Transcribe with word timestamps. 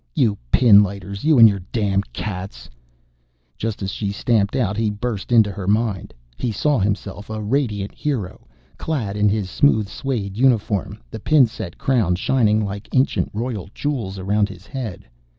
"You 0.15 0.35
pinlighters! 0.51 1.23
You 1.25 1.37
and 1.37 1.47
your 1.47 1.59
damn 1.71 2.01
cats!" 2.11 2.71
Just 3.55 3.83
as 3.83 3.91
she 3.91 4.11
stamped 4.11 4.55
out, 4.55 4.75
he 4.75 4.89
burst 4.89 5.31
into 5.31 5.51
her 5.51 5.67
mind. 5.67 6.11
He 6.37 6.51
saw 6.51 6.79
himself 6.79 7.29
a 7.29 7.39
radiant 7.39 7.93
hero, 7.93 8.47
clad 8.77 9.15
in 9.15 9.29
his 9.29 9.47
smooth 9.51 9.87
suede 9.87 10.37
uniform, 10.37 10.97
the 11.11 11.19
pin 11.19 11.45
set 11.45 11.77
crown 11.77 12.15
shining 12.15 12.65
like 12.65 12.89
ancient 12.95 13.29
royal 13.31 13.69
jewels 13.75 14.17
around 14.17 14.49
his 14.49 14.65
head. 14.65 15.05